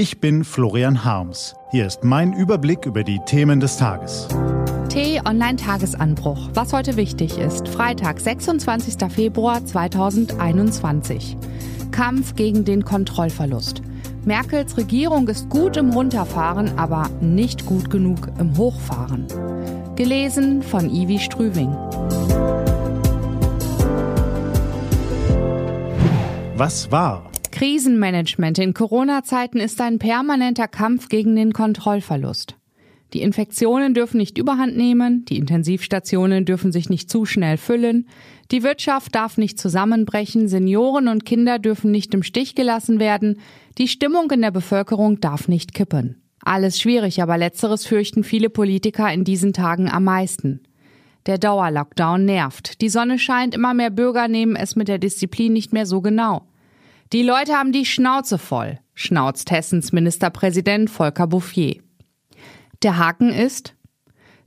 Ich 0.00 0.18
bin 0.18 0.44
Florian 0.44 1.04
Harms. 1.04 1.54
Hier 1.72 1.86
ist 1.86 2.04
mein 2.04 2.32
Überblick 2.32 2.86
über 2.86 3.04
die 3.04 3.20
Themen 3.26 3.60
des 3.60 3.76
Tages. 3.76 4.28
T-Online-Tagesanbruch. 4.88 6.48
Was 6.54 6.72
heute 6.72 6.96
wichtig 6.96 7.36
ist. 7.36 7.68
Freitag, 7.68 8.18
26. 8.18 9.12
Februar 9.12 9.62
2021. 9.62 11.36
Kampf 11.90 12.34
gegen 12.34 12.64
den 12.64 12.82
Kontrollverlust. 12.82 13.82
Merkels 14.24 14.78
Regierung 14.78 15.28
ist 15.28 15.50
gut 15.50 15.76
im 15.76 15.90
Runterfahren, 15.90 16.78
aber 16.78 17.10
nicht 17.20 17.66
gut 17.66 17.90
genug 17.90 18.26
im 18.38 18.56
Hochfahren. 18.56 19.26
Gelesen 19.96 20.62
von 20.62 20.88
Ivi 20.88 21.18
Strüving. 21.18 21.76
Was 26.56 26.90
war? 26.90 27.30
Krisenmanagement 27.50 28.58
in 28.58 28.74
Corona-Zeiten 28.74 29.58
ist 29.58 29.80
ein 29.80 29.98
permanenter 29.98 30.68
Kampf 30.68 31.08
gegen 31.08 31.36
den 31.36 31.52
Kontrollverlust. 31.52 32.56
Die 33.12 33.22
Infektionen 33.22 33.92
dürfen 33.92 34.18
nicht 34.18 34.38
überhand 34.38 34.76
nehmen, 34.76 35.24
die 35.24 35.36
Intensivstationen 35.36 36.44
dürfen 36.44 36.70
sich 36.70 36.88
nicht 36.88 37.10
zu 37.10 37.24
schnell 37.26 37.56
füllen, 37.56 38.06
die 38.52 38.62
Wirtschaft 38.62 39.14
darf 39.14 39.36
nicht 39.36 39.58
zusammenbrechen, 39.58 40.48
Senioren 40.48 41.08
und 41.08 41.24
Kinder 41.24 41.58
dürfen 41.58 41.90
nicht 41.90 42.14
im 42.14 42.22
Stich 42.22 42.54
gelassen 42.54 43.00
werden, 43.00 43.40
die 43.78 43.88
Stimmung 43.88 44.30
in 44.30 44.42
der 44.42 44.52
Bevölkerung 44.52 45.20
darf 45.20 45.48
nicht 45.48 45.74
kippen. 45.74 46.22
Alles 46.42 46.80
schwierig, 46.80 47.20
aber 47.20 47.36
letzteres 47.36 47.84
fürchten 47.84 48.24
viele 48.24 48.48
Politiker 48.48 49.12
in 49.12 49.24
diesen 49.24 49.52
Tagen 49.52 49.88
am 49.90 50.04
meisten. 50.04 50.60
Der 51.26 51.36
Dauerlockdown 51.36 52.24
nervt. 52.24 52.80
Die 52.80 52.88
Sonne 52.88 53.18
scheint, 53.18 53.54
immer 53.54 53.74
mehr 53.74 53.90
Bürger 53.90 54.26
nehmen 54.26 54.56
es 54.56 54.74
mit 54.74 54.88
der 54.88 54.98
Disziplin 54.98 55.52
nicht 55.52 55.72
mehr 55.72 55.84
so 55.84 56.00
genau. 56.00 56.46
Die 57.12 57.24
Leute 57.24 57.54
haben 57.54 57.72
die 57.72 57.86
Schnauze 57.86 58.38
voll, 58.38 58.78
schnauzt 58.94 59.50
Hessens 59.50 59.90
Ministerpräsident 59.90 60.88
Volker 60.90 61.26
Bouffier. 61.26 61.82
Der 62.84 62.98
Haken 62.98 63.30
ist, 63.30 63.74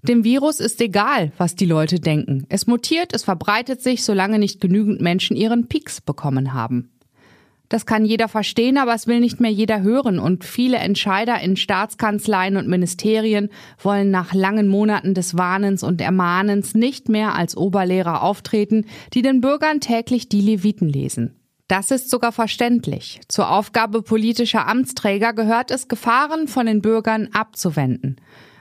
dem 0.01 0.23
Virus 0.23 0.61
ist 0.61 0.79
egal, 0.79 1.33
was 1.37 1.55
die 1.55 1.65
Leute 1.65 1.99
denken. 1.99 2.45
Es 2.47 2.65
mutiert, 2.65 3.13
es 3.13 3.25
verbreitet 3.25 3.81
sich, 3.81 4.05
solange 4.05 4.39
nicht 4.39 4.61
genügend 4.61 5.01
Menschen 5.01 5.35
ihren 5.35 5.67
Peaks 5.67 5.99
bekommen 5.99 6.53
haben. 6.53 6.89
Das 7.67 7.85
kann 7.85 8.05
jeder 8.05 8.29
verstehen, 8.29 8.77
aber 8.77 8.93
es 8.93 9.07
will 9.07 9.19
nicht 9.19 9.41
mehr 9.41 9.51
jeder 9.51 9.81
hören 9.81 10.17
und 10.17 10.45
viele 10.45 10.77
Entscheider 10.77 11.41
in 11.41 11.57
Staatskanzleien 11.57 12.55
und 12.55 12.69
Ministerien 12.69 13.49
wollen 13.81 14.09
nach 14.09 14.33
langen 14.33 14.69
Monaten 14.69 15.13
des 15.13 15.37
Warnens 15.37 15.83
und 15.83 15.99
Ermahnens 15.99 16.75
nicht 16.75 17.09
mehr 17.09 17.35
als 17.35 17.57
Oberlehrer 17.57 18.23
auftreten, 18.23 18.85
die 19.13 19.21
den 19.21 19.41
Bürgern 19.41 19.81
täglich 19.81 20.29
die 20.29 20.41
Leviten 20.41 20.87
lesen. 20.87 21.35
Das 21.67 21.91
ist 21.91 22.09
sogar 22.09 22.31
verständlich. 22.31 23.21
Zur 23.27 23.49
Aufgabe 23.49 24.01
politischer 24.01 24.67
Amtsträger 24.67 25.33
gehört 25.33 25.71
es, 25.71 25.87
Gefahren 25.87 26.47
von 26.47 26.65
den 26.65 26.81
Bürgern 26.81 27.29
abzuwenden, 27.31 28.17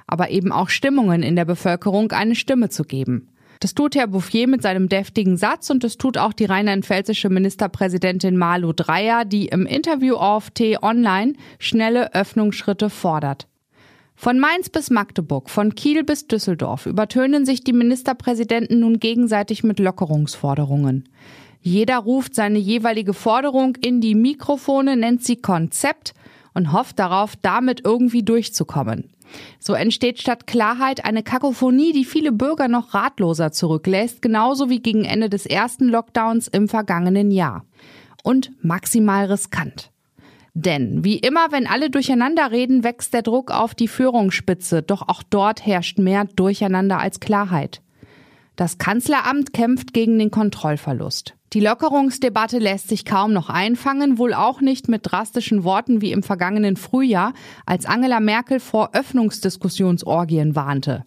aber 0.06 0.30
eben 0.30 0.52
auch 0.52 0.68
Stimmungen 0.68 1.22
in 1.22 1.36
der 1.36 1.44
Bevölkerung 1.44 2.12
eine 2.12 2.34
Stimme 2.34 2.68
zu 2.68 2.84
geben. 2.84 3.28
Das 3.62 3.74
tut 3.74 3.94
Herr 3.94 4.08
Bouffier 4.08 4.48
mit 4.48 4.60
seinem 4.62 4.88
deftigen 4.88 5.36
Satz 5.36 5.70
und 5.70 5.84
das 5.84 5.96
tut 5.96 6.18
auch 6.18 6.32
die 6.32 6.46
rheinland-pfälzische 6.46 7.28
Ministerpräsidentin 7.28 8.36
Malu 8.36 8.72
Dreyer, 8.72 9.24
die 9.24 9.46
im 9.46 9.66
Interview 9.66 10.16
auf 10.16 10.50
T-Online 10.50 11.34
schnelle 11.60 12.12
Öffnungsschritte 12.12 12.90
fordert. 12.90 13.46
Von 14.16 14.40
Mainz 14.40 14.68
bis 14.68 14.90
Magdeburg, 14.90 15.48
von 15.48 15.74
Kiel 15.76 16.02
bis 16.02 16.26
Düsseldorf 16.26 16.86
übertönen 16.86 17.46
sich 17.46 17.62
die 17.62 17.72
Ministerpräsidenten 17.72 18.80
nun 18.80 18.98
gegenseitig 18.98 19.62
mit 19.62 19.78
Lockerungsforderungen. 19.78 21.08
Jeder 21.62 21.98
ruft 21.98 22.34
seine 22.34 22.58
jeweilige 22.58 23.14
Forderung 23.14 23.76
in 23.76 24.00
die 24.00 24.16
Mikrofone, 24.16 24.96
nennt 24.96 25.24
sie 25.24 25.36
Konzept 25.36 26.12
und 26.54 26.72
hofft 26.72 26.98
darauf, 26.98 27.36
damit 27.36 27.82
irgendwie 27.84 28.24
durchzukommen. 28.24 29.10
So 29.58 29.72
entsteht 29.74 30.20
statt 30.20 30.46
Klarheit 30.46 31.04
eine 31.04 31.22
Kakophonie, 31.22 31.92
die 31.92 32.04
viele 32.04 32.32
Bürger 32.32 32.68
noch 32.68 32.94
ratloser 32.94 33.52
zurücklässt, 33.52 34.20
genauso 34.20 34.68
wie 34.68 34.80
gegen 34.80 35.04
Ende 35.04 35.30
des 35.30 35.46
ersten 35.46 35.88
Lockdowns 35.88 36.48
im 36.48 36.68
vergangenen 36.68 37.30
Jahr. 37.30 37.64
Und 38.24 38.52
maximal 38.62 39.26
riskant. 39.26 39.90
Denn 40.54 41.02
wie 41.02 41.16
immer, 41.16 41.50
wenn 41.50 41.66
alle 41.66 41.90
durcheinander 41.90 42.50
reden, 42.50 42.84
wächst 42.84 43.14
der 43.14 43.22
Druck 43.22 43.50
auf 43.50 43.74
die 43.74 43.88
Führungsspitze, 43.88 44.82
doch 44.82 45.08
auch 45.08 45.22
dort 45.22 45.64
herrscht 45.64 45.98
mehr 45.98 46.24
Durcheinander 46.24 46.98
als 46.98 47.20
Klarheit. 47.20 47.80
Das 48.56 48.76
Kanzleramt 48.76 49.54
kämpft 49.54 49.94
gegen 49.94 50.18
den 50.18 50.30
Kontrollverlust. 50.30 51.34
Die 51.52 51.60
Lockerungsdebatte 51.60 52.58
lässt 52.58 52.88
sich 52.88 53.04
kaum 53.04 53.34
noch 53.34 53.50
einfangen, 53.50 54.16
wohl 54.16 54.32
auch 54.32 54.62
nicht 54.62 54.88
mit 54.88 55.02
drastischen 55.04 55.64
Worten 55.64 56.00
wie 56.00 56.12
im 56.12 56.22
vergangenen 56.22 56.76
Frühjahr, 56.76 57.34
als 57.66 57.84
Angela 57.84 58.20
Merkel 58.20 58.58
vor 58.58 58.94
Öffnungsdiskussionsorgien 58.94 60.56
warnte. 60.56 61.04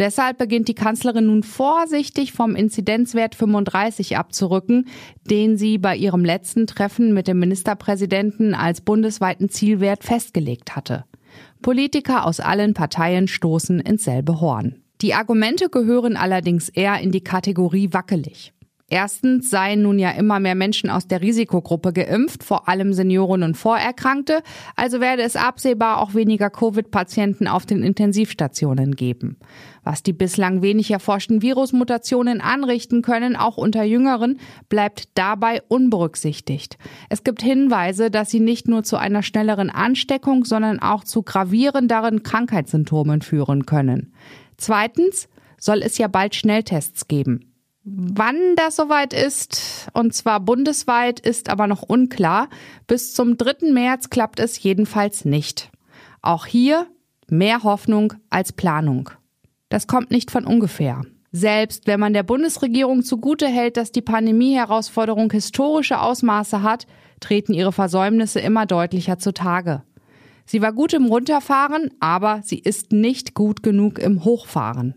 Deshalb 0.00 0.38
beginnt 0.38 0.66
die 0.66 0.74
Kanzlerin 0.74 1.26
nun 1.26 1.44
vorsichtig 1.44 2.32
vom 2.32 2.56
Inzidenzwert 2.56 3.36
35 3.36 4.16
abzurücken, 4.16 4.88
den 5.30 5.56
sie 5.56 5.78
bei 5.78 5.96
ihrem 5.96 6.24
letzten 6.24 6.66
Treffen 6.66 7.14
mit 7.14 7.28
dem 7.28 7.38
Ministerpräsidenten 7.38 8.54
als 8.54 8.80
bundesweiten 8.80 9.48
Zielwert 9.48 10.02
festgelegt 10.02 10.74
hatte. 10.74 11.04
Politiker 11.62 12.26
aus 12.26 12.40
allen 12.40 12.74
Parteien 12.74 13.28
stoßen 13.28 13.78
ins 13.78 14.02
selbe 14.02 14.40
Horn. 14.40 14.80
Die 15.00 15.14
Argumente 15.14 15.68
gehören 15.68 16.16
allerdings 16.16 16.68
eher 16.68 16.98
in 17.00 17.12
die 17.12 17.22
Kategorie 17.22 17.92
wackelig. 17.92 18.53
Erstens 18.90 19.48
seien 19.48 19.80
nun 19.80 19.98
ja 19.98 20.10
immer 20.10 20.40
mehr 20.40 20.54
Menschen 20.54 20.90
aus 20.90 21.08
der 21.08 21.22
Risikogruppe 21.22 21.94
geimpft, 21.94 22.44
vor 22.44 22.68
allem 22.68 22.92
Senioren 22.92 23.42
und 23.42 23.56
Vorerkrankte, 23.56 24.42
also 24.76 25.00
werde 25.00 25.22
es 25.22 25.36
absehbar 25.36 26.02
auch 26.02 26.12
weniger 26.12 26.50
Covid-Patienten 26.50 27.48
auf 27.48 27.64
den 27.64 27.82
Intensivstationen 27.82 28.94
geben. 28.94 29.38
Was 29.84 30.02
die 30.02 30.12
bislang 30.12 30.60
wenig 30.60 30.90
erforschten 30.90 31.40
Virusmutationen 31.40 32.42
anrichten 32.42 33.00
können, 33.00 33.36
auch 33.36 33.56
unter 33.56 33.84
Jüngeren, 33.84 34.38
bleibt 34.68 35.08
dabei 35.14 35.62
unberücksichtigt. 35.68 36.76
Es 37.08 37.24
gibt 37.24 37.42
Hinweise, 37.42 38.10
dass 38.10 38.30
sie 38.30 38.40
nicht 38.40 38.68
nur 38.68 38.82
zu 38.82 38.98
einer 38.98 39.22
schnelleren 39.22 39.70
Ansteckung, 39.70 40.44
sondern 40.44 40.78
auch 40.78 41.04
zu 41.04 41.22
gravierenderen 41.22 42.22
Krankheitssymptomen 42.22 43.22
führen 43.22 43.64
können. 43.64 44.12
Zweitens 44.58 45.28
soll 45.58 45.80
es 45.82 45.96
ja 45.96 46.08
bald 46.08 46.34
Schnelltests 46.34 47.08
geben. 47.08 47.53
Wann 47.86 48.56
das 48.56 48.76
soweit 48.76 49.12
ist, 49.12 49.88
und 49.92 50.14
zwar 50.14 50.40
bundesweit, 50.40 51.20
ist 51.20 51.50
aber 51.50 51.66
noch 51.66 51.82
unklar. 51.82 52.48
Bis 52.86 53.12
zum 53.12 53.36
3. 53.36 53.72
März 53.72 54.08
klappt 54.08 54.40
es 54.40 54.62
jedenfalls 54.62 55.26
nicht. 55.26 55.70
Auch 56.22 56.46
hier 56.46 56.86
mehr 57.28 57.62
Hoffnung 57.62 58.14
als 58.30 58.52
Planung. 58.52 59.10
Das 59.68 59.86
kommt 59.86 60.10
nicht 60.10 60.30
von 60.30 60.46
ungefähr. 60.46 61.02
Selbst 61.30 61.86
wenn 61.86 62.00
man 62.00 62.14
der 62.14 62.22
Bundesregierung 62.22 63.02
zugute 63.02 63.46
hält, 63.48 63.76
dass 63.76 63.92
die 63.92 64.02
Pandemie-Herausforderung 64.02 65.30
historische 65.30 66.00
Ausmaße 66.00 66.62
hat, 66.62 66.86
treten 67.20 67.52
ihre 67.52 67.72
Versäumnisse 67.72 68.40
immer 68.40 68.64
deutlicher 68.64 69.18
zutage. 69.18 69.82
Sie 70.46 70.62
war 70.62 70.72
gut 70.72 70.94
im 70.94 71.04
Runterfahren, 71.04 71.90
aber 72.00 72.40
sie 72.44 72.58
ist 72.58 72.92
nicht 72.92 73.34
gut 73.34 73.62
genug 73.62 73.98
im 73.98 74.24
Hochfahren. 74.24 74.94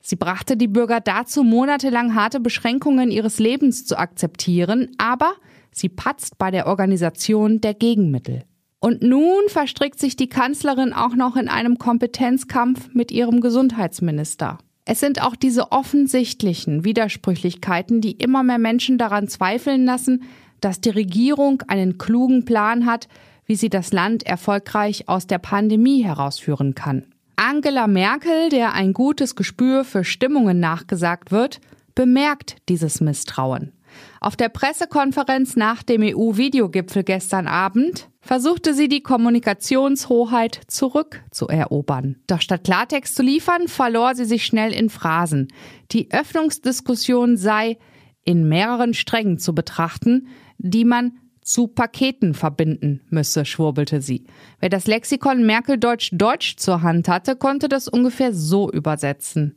Sie 0.00 0.16
brachte 0.16 0.56
die 0.56 0.68
Bürger 0.68 1.00
dazu, 1.00 1.42
monatelang 1.42 2.14
harte 2.14 2.40
Beschränkungen 2.40 3.10
ihres 3.10 3.38
Lebens 3.38 3.84
zu 3.84 3.98
akzeptieren, 3.98 4.90
aber 4.98 5.32
sie 5.70 5.88
patzt 5.88 6.38
bei 6.38 6.50
der 6.50 6.66
Organisation 6.66 7.60
der 7.60 7.74
Gegenmittel. 7.74 8.44
Und 8.80 9.02
nun 9.02 9.48
verstrickt 9.48 10.00
sich 10.00 10.16
die 10.16 10.28
Kanzlerin 10.28 10.94
auch 10.94 11.14
noch 11.14 11.36
in 11.36 11.48
einem 11.48 11.76
Kompetenzkampf 11.76 12.88
mit 12.94 13.12
ihrem 13.12 13.42
Gesundheitsminister. 13.42 14.58
Es 14.86 15.00
sind 15.00 15.22
auch 15.22 15.36
diese 15.36 15.70
offensichtlichen 15.70 16.84
Widersprüchlichkeiten, 16.84 18.00
die 18.00 18.12
immer 18.12 18.42
mehr 18.42 18.58
Menschen 18.58 18.96
daran 18.96 19.28
zweifeln 19.28 19.84
lassen, 19.84 20.22
dass 20.62 20.80
die 20.80 20.90
Regierung 20.90 21.62
einen 21.68 21.98
klugen 21.98 22.46
Plan 22.46 22.86
hat, 22.86 23.06
wie 23.44 23.54
sie 23.56 23.68
das 23.68 23.92
Land 23.92 24.24
erfolgreich 24.24 25.08
aus 25.08 25.26
der 25.26 25.38
Pandemie 25.38 26.02
herausführen 26.02 26.74
kann. 26.74 27.09
Angela 27.40 27.86
Merkel, 27.86 28.50
der 28.50 28.74
ein 28.74 28.92
gutes 28.92 29.34
Gespür 29.34 29.86
für 29.86 30.04
Stimmungen 30.04 30.60
nachgesagt 30.60 31.32
wird, 31.32 31.62
bemerkt 31.94 32.56
dieses 32.68 33.00
Misstrauen. 33.00 33.72
Auf 34.20 34.36
der 34.36 34.50
Pressekonferenz 34.50 35.56
nach 35.56 35.82
dem 35.82 36.02
EU-Videogipfel 36.02 37.02
gestern 37.02 37.48
Abend 37.48 38.10
versuchte 38.20 38.74
sie 38.74 38.88
die 38.88 39.02
Kommunikationshoheit 39.02 40.60
zurückzuerobern. 40.66 42.16
Doch 42.26 42.42
statt 42.42 42.64
Klartext 42.64 43.16
zu 43.16 43.22
liefern, 43.22 43.68
verlor 43.68 44.14
sie 44.14 44.26
sich 44.26 44.44
schnell 44.44 44.74
in 44.74 44.90
Phrasen. 44.90 45.48
Die 45.92 46.10
Öffnungsdiskussion 46.10 47.38
sei 47.38 47.78
in 48.22 48.50
mehreren 48.50 48.92
Strängen 48.92 49.38
zu 49.38 49.54
betrachten, 49.54 50.28
die 50.58 50.84
man 50.84 51.12
zu 51.42 51.66
Paketen 51.66 52.34
verbinden 52.34 53.00
müsse, 53.10 53.44
schwurbelte 53.44 54.00
sie. 54.00 54.24
Wer 54.60 54.68
das 54.68 54.86
Lexikon 54.86 55.44
Merkel-Deutsch-Deutsch 55.44 56.56
zur 56.56 56.82
Hand 56.82 57.08
hatte, 57.08 57.36
konnte 57.36 57.68
das 57.68 57.88
ungefähr 57.88 58.32
so 58.32 58.70
übersetzen. 58.70 59.56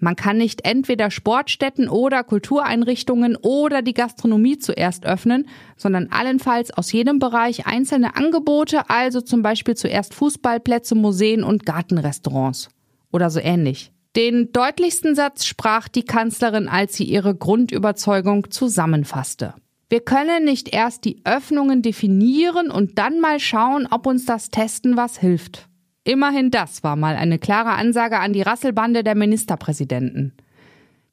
Man 0.00 0.16
kann 0.16 0.36
nicht 0.36 0.66
entweder 0.66 1.10
Sportstätten 1.10 1.88
oder 1.88 2.24
Kultureinrichtungen 2.24 3.36
oder 3.36 3.80
die 3.80 3.94
Gastronomie 3.94 4.58
zuerst 4.58 5.06
öffnen, 5.06 5.48
sondern 5.76 6.08
allenfalls 6.10 6.72
aus 6.72 6.92
jedem 6.92 7.18
Bereich 7.18 7.66
einzelne 7.66 8.16
Angebote, 8.16 8.90
also 8.90 9.20
zum 9.20 9.42
Beispiel 9.42 9.76
zuerst 9.76 10.12
Fußballplätze, 10.14 10.94
Museen 10.94 11.42
und 11.42 11.64
Gartenrestaurants. 11.64 12.68
Oder 13.12 13.30
so 13.30 13.40
ähnlich. 13.40 13.92
Den 14.16 14.52
deutlichsten 14.52 15.14
Satz 15.14 15.44
sprach 15.44 15.88
die 15.88 16.04
Kanzlerin, 16.04 16.68
als 16.68 16.94
sie 16.96 17.04
ihre 17.04 17.34
Grundüberzeugung 17.34 18.50
zusammenfasste. 18.50 19.54
Wir 19.88 20.00
können 20.00 20.44
nicht 20.44 20.74
erst 20.74 21.04
die 21.04 21.20
Öffnungen 21.24 21.82
definieren 21.82 22.70
und 22.70 22.98
dann 22.98 23.20
mal 23.20 23.38
schauen, 23.38 23.86
ob 23.90 24.06
uns 24.06 24.24
das 24.24 24.48
Testen 24.48 24.96
was 24.96 25.18
hilft. 25.18 25.68
Immerhin 26.04 26.50
das 26.50 26.82
war 26.82 26.96
mal 26.96 27.16
eine 27.16 27.38
klare 27.38 27.70
Ansage 27.70 28.18
an 28.18 28.32
die 28.32 28.42
Rasselbande 28.42 29.02
der 29.02 29.14
Ministerpräsidenten. 29.14 30.34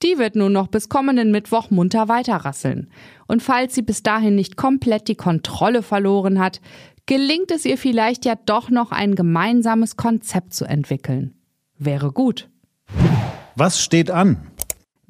Die 0.03 0.17
wird 0.17 0.35
nun 0.35 0.51
noch 0.51 0.67
bis 0.67 0.89
kommenden 0.89 1.31
Mittwoch 1.31 1.69
munter 1.69 2.07
weiterrasseln. 2.07 2.89
Und 3.27 3.43
falls 3.43 3.75
sie 3.75 3.83
bis 3.83 4.03
dahin 4.03 4.35
nicht 4.35 4.57
komplett 4.57 5.07
die 5.07 5.15
Kontrolle 5.15 5.83
verloren 5.83 6.39
hat, 6.39 6.59
gelingt 7.05 7.51
es 7.51 7.65
ihr 7.65 7.77
vielleicht 7.77 8.25
ja 8.25 8.35
doch 8.35 8.69
noch 8.69 8.91
ein 8.91 9.15
gemeinsames 9.15 9.97
Konzept 9.97 10.53
zu 10.53 10.65
entwickeln. 10.65 11.35
Wäre 11.77 12.11
gut. 12.11 12.49
Was 13.55 13.81
steht 13.81 14.09
an? 14.09 14.50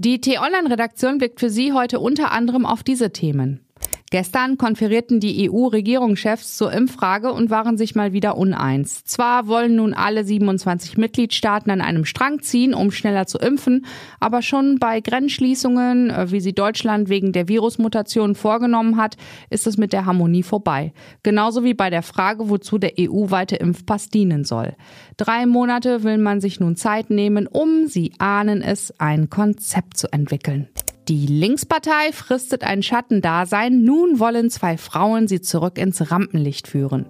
Die 0.04 0.20
T-Online-Redaktion 0.20 1.20
blickt 1.20 1.40
für 1.40 1.52
Sie 1.52 1.74
heute 1.74 2.00
unter 2.00 2.32
anderem 2.32 2.66
auf 2.66 2.82
diese 2.82 3.12
Themen. 3.12 3.64
Gestern 4.12 4.58
konferierten 4.58 5.22
die 5.22 5.50
EU-Regierungschefs 5.50 6.58
zur 6.58 6.74
Impffrage 6.74 7.32
und 7.32 7.50
waren 7.50 7.78
sich 7.78 7.96
mal 7.96 8.12
wieder 8.12 8.38
uneins. 8.38 9.06
Zwar 9.06 9.48
wollen 9.48 9.78
nun 9.78 9.94
alle 9.94 10.26
27 10.26 10.98
Mitgliedstaaten 10.98 11.72
an 11.72 11.80
einem 11.80 12.04
Strang 12.04 12.42
ziehen, 12.42 12.74
um 12.74 12.92
schneller 12.92 13.26
zu 13.26 13.38
impfen, 13.38 13.86
aber 14.20 14.42
schon 14.42 14.80
bei 14.80 15.00
Grenzschließungen, 15.00 16.10
äh, 16.10 16.30
wie 16.30 16.42
sie 16.42 16.52
Deutschland 16.52 17.08
wegen 17.08 17.32
der 17.32 17.48
Virusmutation 17.48 18.36
vorgenommen 18.36 18.98
hat, 18.98 19.16
ist 19.50 19.66
es 19.66 19.78
mit 19.78 19.94
der 19.94 20.06
Harmonie 20.06 20.44
vorbei. 20.44 20.92
Genauso 21.24 21.64
wie 21.64 21.74
bei 21.74 21.90
der 21.90 22.04
Frage, 22.04 22.50
wozu 22.50 22.80
der 22.80 22.96
EU-weite 23.00 23.56
Impfpass 23.56 24.10
dienen 24.10 24.44
soll. 24.44 24.76
Drei 25.16 25.46
Monate 25.46 26.04
will 26.04 26.18
man 26.18 26.42
sich 26.42 26.60
nun 26.60 26.76
Zeit 26.76 27.12
nehmen, 27.12 27.48
um, 27.48 27.88
Sie 27.88 28.12
ahnen 28.18 28.62
es, 28.62 28.94
ein 29.00 29.30
Konzept 29.30 29.96
zu 29.96 30.12
entwickeln. 30.12 30.68
Die 31.08 31.26
Linkspartei 31.26 32.12
fristet 32.12 32.64
ein 32.64 32.84
Schattendasein. 32.84 33.84
Nun 33.84 34.20
wollen 34.20 34.50
zwei 34.50 34.78
Frauen 34.78 35.28
sie 35.28 35.42
zurück 35.42 35.78
ins 35.78 36.12
Rampenlicht 36.12 36.68
führen. 36.68 37.08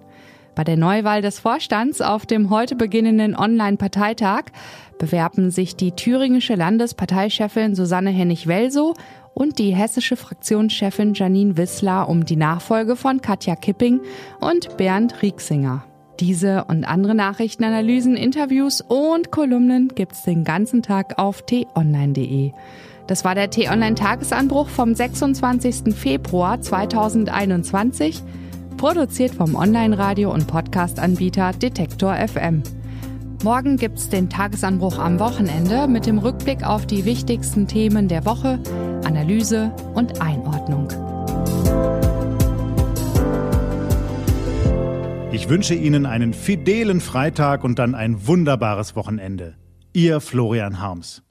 Bei 0.54 0.64
der 0.64 0.76
Neuwahl 0.76 1.22
des 1.22 1.38
Vorstands 1.38 2.00
auf 2.00 2.26
dem 2.26 2.50
heute 2.50 2.76
beginnenden 2.76 3.34
Online-Parteitag 3.36 4.44
bewerben 4.98 5.50
sich 5.50 5.76
die 5.76 5.92
thüringische 5.92 6.54
Landesparteichefin 6.54 7.74
Susanne 7.74 8.10
Hennig-Welsow 8.10 8.94
und 9.34 9.58
die 9.58 9.74
hessische 9.74 10.16
Fraktionschefin 10.16 11.14
Janine 11.14 11.56
Wissler 11.56 12.08
um 12.08 12.26
die 12.26 12.36
Nachfolge 12.36 12.96
von 12.96 13.22
Katja 13.22 13.56
Kipping 13.56 14.00
und 14.40 14.76
Bernd 14.76 15.22
Rieksinger. 15.22 15.84
Diese 16.20 16.64
und 16.64 16.84
andere 16.84 17.14
Nachrichtenanalysen, 17.14 18.16
Interviews 18.16 18.82
und 18.82 19.30
Kolumnen 19.30 19.88
gibt's 19.88 20.22
den 20.22 20.44
ganzen 20.44 20.82
Tag 20.82 21.18
auf 21.18 21.42
t-online.de. 21.46 22.52
Das 23.06 23.24
war 23.24 23.34
der 23.34 23.50
T-Online-Tagesanbruch 23.50 24.68
vom 24.68 24.94
26. 24.94 25.94
Februar 25.94 26.60
2021, 26.60 28.22
produziert 28.76 29.34
vom 29.34 29.54
Online-Radio- 29.54 30.32
und 30.32 30.46
Podcast-Anbieter 30.46 31.52
Detektor 31.52 32.14
FM. 32.14 32.62
Morgen 33.42 33.76
gibt's 33.76 34.08
den 34.08 34.30
Tagesanbruch 34.30 34.98
am 34.98 35.18
Wochenende 35.18 35.88
mit 35.88 36.06
dem 36.06 36.18
Rückblick 36.18 36.64
auf 36.64 36.86
die 36.86 37.04
wichtigsten 37.04 37.66
Themen 37.66 38.06
der 38.06 38.24
Woche, 38.24 38.60
Analyse 39.04 39.74
und 39.94 40.22
Einordnung. 40.22 40.88
Ich 45.32 45.48
wünsche 45.48 45.74
Ihnen 45.74 46.06
einen 46.06 46.34
fidelen 46.34 47.00
Freitag 47.00 47.64
und 47.64 47.80
dann 47.80 47.96
ein 47.96 48.28
wunderbares 48.28 48.94
Wochenende. 48.94 49.54
Ihr 49.92 50.20
Florian 50.20 50.78
Harms. 50.78 51.22